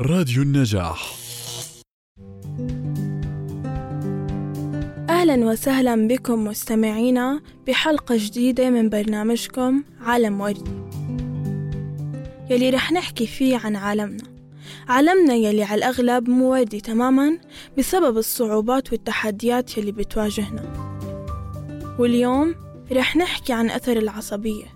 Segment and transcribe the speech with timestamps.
[0.00, 1.14] راديو النجاح.
[5.08, 10.70] أهلا وسهلا بكم مستمعينا بحلقة جديدة من برنامجكم عالم وردي
[12.50, 14.24] يلي رح نحكي فيه عن عالمنا.
[14.88, 17.38] عالمنا يلي على الأغلب مو وردي تماما
[17.78, 20.62] بسبب الصعوبات والتحديات يلي بتواجهنا.
[21.98, 22.54] واليوم
[22.92, 24.66] رح نحكي عن أثر العصبية.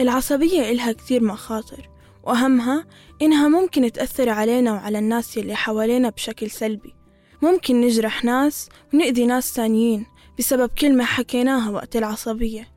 [0.00, 1.90] العصبية إلها كتير مخاطر.
[2.22, 2.86] وأهمها
[3.22, 6.94] إنها ممكن تأثر علينا وعلى الناس يلي حوالينا بشكل سلبي.
[7.42, 10.06] ممكن نجرح ناس ونأذي ناس تانيين
[10.38, 12.68] بسبب كلمة حكيناها وقت العصبية.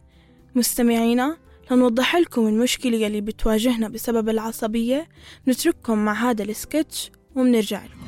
[0.55, 1.37] مستمعينا
[1.71, 5.09] لنوضح لكم المشكلة يلي بتواجهنا بسبب العصبية.
[5.47, 8.03] نترككم مع هذا السكتش ومنرجع لكم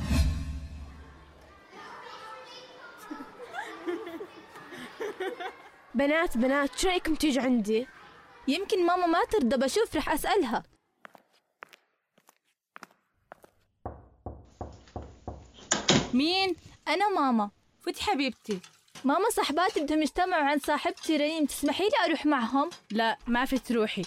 [5.96, 7.88] بنات بنات شو رأيكم تيجوا عندي؟
[8.48, 10.64] يمكن ماما ما ترضى بشوف رح أسألها.
[16.16, 16.56] مين؟
[16.88, 17.50] أنا ماما.
[17.82, 18.60] فتي حبيبتي.
[19.04, 21.46] ماما صاحباتي بدهم يجتمعوا عند صاحبتي ريم.
[21.46, 24.02] تسمحي لي أروح معهم؟ لا ما في تروحي.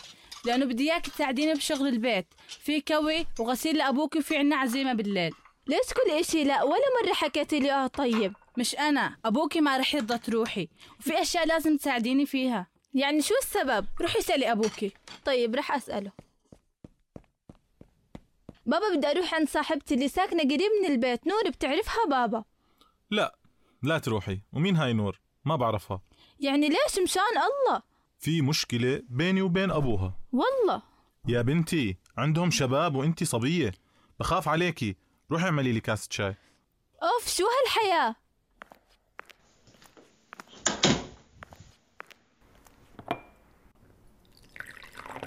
[0.45, 2.27] لأنه بدي إياك تساعديني بشغل البيت.
[2.49, 5.33] في كوي وغسيل لأبوك وفي عنا عزيمة بالليل.
[5.67, 8.33] ليش كل إشي؟ لا ولا مرة حكيتي لي آه طيب.
[8.57, 10.69] مش أنا أبوكي ما رح يرضى تروحي.
[11.01, 12.67] وفي أشياء لازم تساعديني فيها.
[12.95, 14.93] يعني شو السبب؟ روحي اسألي أبوكي.
[15.25, 16.13] طيب رح أسأله.
[18.69, 21.27] بابا بدي أروح عند صاحبتي اللي ساكنة قريب من البيت.
[21.27, 22.45] نور بتعرفها بابا؟
[23.11, 23.39] لا
[23.83, 24.41] لا تروحي.
[24.53, 26.01] ومين هاي نور؟ ما بعرفها.
[26.41, 27.83] يعني ليش؟ مشان الله.
[28.19, 30.19] في مشكلة بيني وبين أبوها.
[30.33, 30.83] والله.
[31.29, 33.73] يا بنتي عندهم شباب وإنتي صبية.
[34.21, 34.97] بخاف عليكي.
[35.31, 36.35] روحي اعملي لي كاسة شاي.
[37.03, 38.17] أوف شو هالحياة؟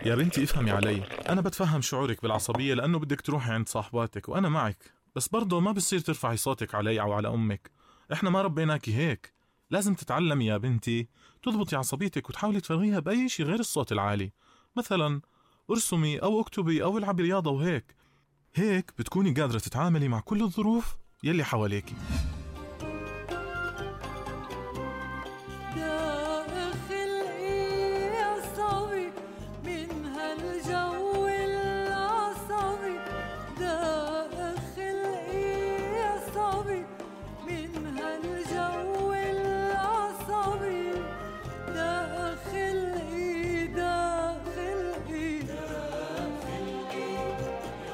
[0.05, 1.03] يا بنتي افهمي علي.
[1.29, 4.91] أنا بتفهم شعورك بالعصبية لأنه بدك تروحي عند صاحباتك وأنا معك.
[5.15, 7.71] بس برضه ما بصير ترفعي صوتك علي أو على أمك.
[8.13, 9.33] إحنا ما ربيناكي هيك.
[9.69, 11.07] لازم تتعلمي يا بنتي
[11.43, 14.31] تضبطي عصبيتك وتحاولي تفرغيها بأي شيء غير الصوت العالي.
[14.77, 15.21] مثلا
[15.71, 17.95] ارسمي أو اكتبي أو العبي رياضة وهيك.
[18.55, 21.95] هيك بتكوني قادرة تتعاملي مع كل الظروف يلي حواليكي.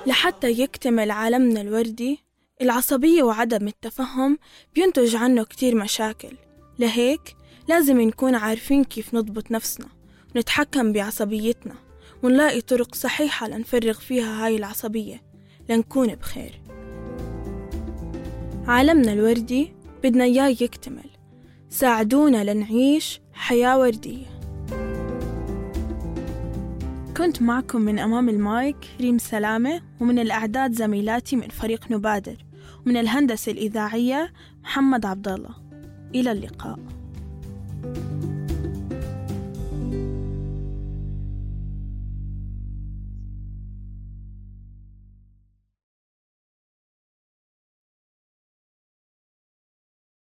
[0.07, 2.19] لحتى يكتمل عالمنا الوردي
[2.61, 4.37] العصبية وعدم التفهم
[4.75, 6.37] بينتج عنه كتير مشاكل.
[6.79, 7.35] لهيك
[7.67, 9.87] لازم نكون عارفين كيف نضبط نفسنا
[10.35, 11.75] ونتحكم بعصبيتنا
[12.23, 15.23] ونلاقي طرق صحيحة لنفرغ فيها هاي العصبية
[15.69, 16.61] لنكون بخير.
[18.67, 21.09] عالمنا الوردي بدنا إياه يكتمل.
[21.69, 24.36] ساعدونا لنعيش حياة وردية.
[27.17, 32.45] كنت معكم من أمام المايك ريم سلامة ومن الأعداد زميلاتي من فريق نبادر
[32.85, 34.33] ومن الهندسة الإذاعية
[34.63, 35.55] محمد عبد الله
[36.15, 36.79] إلى اللقاء.